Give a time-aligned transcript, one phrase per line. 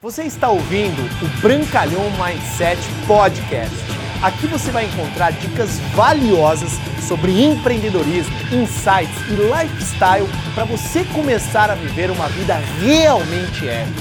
[0.00, 3.74] Você está ouvindo o Brancalhão Mindset Podcast.
[4.22, 6.70] Aqui você vai encontrar dicas valiosas
[7.02, 14.00] sobre empreendedorismo, insights e lifestyle para você começar a viver uma vida realmente épica.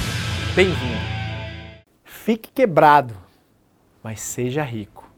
[0.55, 1.01] Bem-vindo!
[2.03, 3.15] Fique quebrado,
[4.03, 5.11] mas seja rico.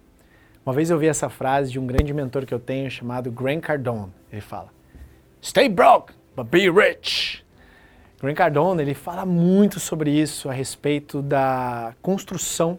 [0.65, 3.63] Uma vez eu ouvi essa frase de um grande mentor que eu tenho chamado Grant
[3.63, 4.13] Cardone.
[4.31, 4.69] Ele fala:
[5.43, 7.43] Stay broke, but be rich.
[8.21, 12.77] Grant Cardone ele fala muito sobre isso a respeito da construção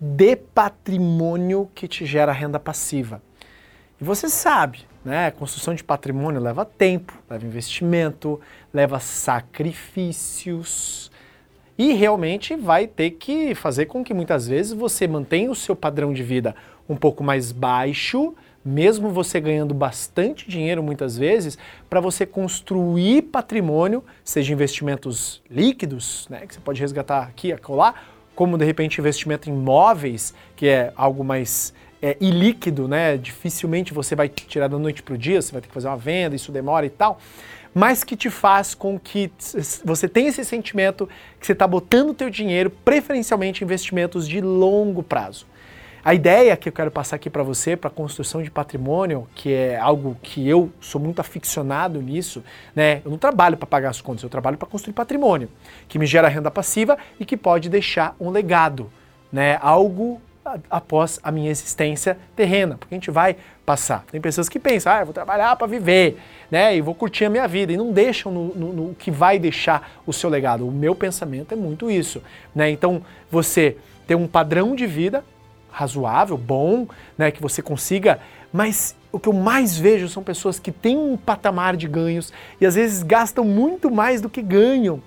[0.00, 3.20] de patrimônio que te gera renda passiva.
[4.00, 5.32] E você sabe, né?
[5.32, 8.40] Construção de patrimônio leva tempo, leva investimento,
[8.72, 11.10] leva sacrifícios
[11.76, 16.12] e realmente vai ter que fazer com que muitas vezes você mantenha o seu padrão
[16.12, 16.54] de vida
[16.88, 18.32] um pouco mais baixo
[18.68, 21.56] mesmo você ganhando bastante dinheiro muitas vezes,
[21.88, 27.94] para você construir patrimônio, seja investimentos líquidos, né, que você pode resgatar aqui, acolá,
[28.34, 34.14] como de repente investimento em imóveis, que é algo mais é, ilíquido, né, dificilmente você
[34.14, 36.52] vai tirar da noite para o dia, você vai ter que fazer uma venda, isso
[36.52, 37.18] demora e tal,
[37.74, 39.30] mas que te faz com que
[39.84, 41.08] você tenha esse sentimento
[41.40, 45.46] que você está botando o teu dinheiro preferencialmente em investimentos de longo prazo.
[46.08, 49.52] A ideia que eu quero passar aqui para você, para a construção de patrimônio, que
[49.52, 52.42] é algo que eu sou muito aficionado nisso,
[52.74, 53.02] né?
[53.04, 55.50] Eu não trabalho para pagar as contas, eu trabalho para construir patrimônio,
[55.86, 58.90] que me gera renda passiva e que pode deixar um legado,
[59.30, 59.58] né?
[59.60, 60.18] Algo
[60.70, 64.02] após a minha existência terrena, porque a gente vai passar.
[64.10, 66.18] Tem pessoas que pensam, ah, eu vou trabalhar para viver,
[66.50, 69.38] né, e vou curtir a minha vida, e não deixam no, no, no, que vai
[69.38, 70.66] deixar o seu legado.
[70.66, 72.22] O meu pensamento é muito isso,
[72.54, 72.70] né?
[72.70, 75.22] Então, você ter um padrão de vida
[75.78, 78.18] razoável, bom, né, que você consiga,
[78.52, 82.66] mas o que eu mais vejo são pessoas que têm um patamar de ganhos e
[82.66, 85.00] às vezes gastam muito mais do que ganham.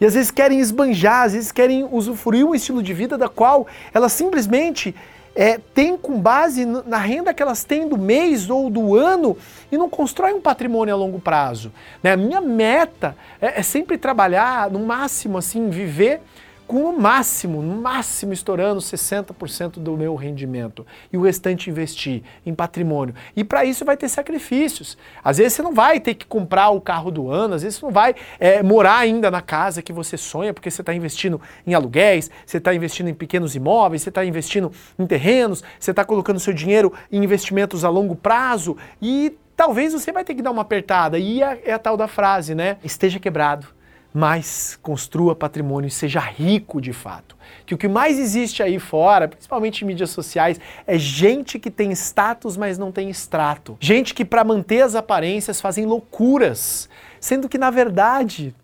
[0.00, 3.66] E às vezes querem esbanjar, às vezes querem usufruir um estilo de vida da qual
[3.92, 4.94] elas simplesmente
[5.34, 9.36] é, têm com base na renda que elas têm do mês ou do ano
[9.72, 11.72] e não constroem um patrimônio a longo prazo.
[12.00, 12.12] Né?
[12.12, 16.20] A minha meta é, é sempre trabalhar, no máximo assim, viver
[16.66, 22.54] com o máximo, no máximo estourando 60% do meu rendimento e o restante investir em
[22.54, 23.14] patrimônio.
[23.36, 24.96] E para isso vai ter sacrifícios.
[25.22, 27.86] Às vezes você não vai ter que comprar o carro do ano, às vezes você
[27.86, 31.74] não vai é, morar ainda na casa que você sonha, porque você está investindo em
[31.74, 36.40] aluguéis, você está investindo em pequenos imóveis, você está investindo em terrenos, você está colocando
[36.40, 40.62] seu dinheiro em investimentos a longo prazo e talvez você vai ter que dar uma
[40.62, 41.18] apertada.
[41.18, 42.78] E é, é a tal da frase, né?
[42.82, 43.66] Esteja quebrado
[44.12, 47.36] mas construa patrimônio e seja rico de fato.
[47.64, 51.92] Que o que mais existe aí fora, principalmente em mídias sociais, é gente que tem
[51.92, 53.76] status, mas não tem extrato.
[53.80, 56.88] Gente que para manter as aparências fazem loucuras,
[57.20, 58.54] sendo que na verdade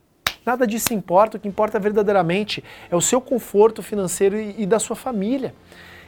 [0.45, 4.79] nada disso importa, o que importa verdadeiramente é o seu conforto financeiro e, e da
[4.79, 5.55] sua família.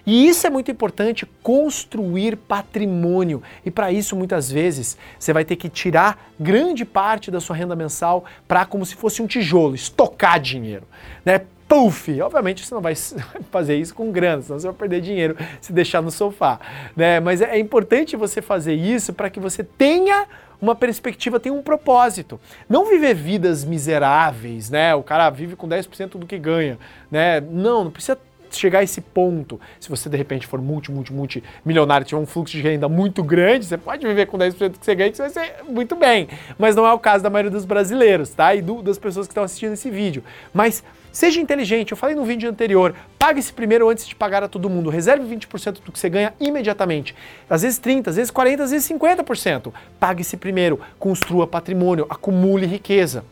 [0.06, 3.42] E isso é muito importante, construir patrimônio.
[3.64, 7.76] E para isso, muitas vezes, você vai ter que tirar grande parte da sua renda
[7.76, 10.84] mensal para como se fosse um tijolo, estocar dinheiro.
[11.24, 11.42] Né?
[11.68, 12.20] Puff!
[12.20, 12.94] Obviamente você não vai
[13.50, 16.58] fazer isso com grana, senão você vai perder dinheiro se deixar no sofá.
[16.96, 17.20] Né?
[17.20, 20.26] Mas é importante você fazer isso para que você tenha
[20.60, 22.38] uma perspectiva, tenha um propósito.
[22.68, 24.94] Não viver vidas miseráveis, né?
[24.94, 26.78] O cara vive com 10% do que ganha,
[27.10, 27.40] né?
[27.40, 28.18] Não, não precisa
[28.56, 32.26] chegar a esse ponto, se você de repente for multi, multi, multi milionário, tiver um
[32.26, 35.28] fluxo de renda muito grande, você pode viver com 10% que você ganha, que você
[35.28, 36.28] vai ser muito bem.
[36.58, 38.54] Mas não é o caso da maioria dos brasileiros, tá?
[38.54, 40.22] E do, das pessoas que estão assistindo esse vídeo.
[40.52, 44.70] Mas seja inteligente, eu falei no vídeo anterior, pague-se primeiro antes de pagar a todo
[44.70, 44.90] mundo.
[44.90, 47.14] Reserve 20% do que você ganha imediatamente.
[47.48, 49.72] Às vezes 30%, às vezes 40%, às vezes 50%.
[49.98, 53.24] Pague-se primeiro, construa patrimônio, acumule riqueza.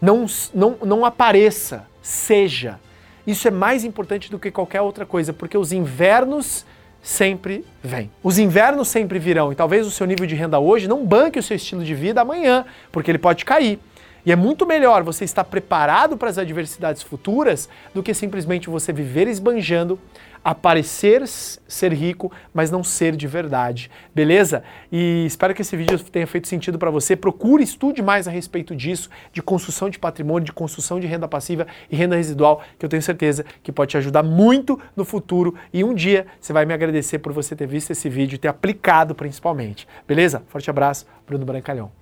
[0.00, 2.78] Não, não, não apareça, seja.
[3.26, 6.64] Isso é mais importante do que qualquer outra coisa, porque os invernos
[7.02, 8.10] sempre vêm.
[8.22, 11.42] Os invernos sempre virão e talvez o seu nível de renda hoje não banque o
[11.42, 13.78] seu estilo de vida amanhã, porque ele pode cair.
[14.24, 18.92] E é muito melhor você estar preparado para as adversidades futuras do que simplesmente você
[18.92, 19.98] viver esbanjando,
[20.44, 23.90] aparecer ser rico, mas não ser de verdade.
[24.14, 24.62] Beleza?
[24.90, 27.16] E espero que esse vídeo tenha feito sentido para você.
[27.16, 31.66] Procure, estude mais a respeito disso, de construção de patrimônio, de construção de renda passiva
[31.90, 35.82] e renda residual, que eu tenho certeza que pode te ajudar muito no futuro e
[35.82, 39.14] um dia você vai me agradecer por você ter visto esse vídeo e ter aplicado
[39.14, 39.86] principalmente.
[40.06, 40.42] Beleza?
[40.48, 42.01] Forte abraço, Bruno Brancalhão.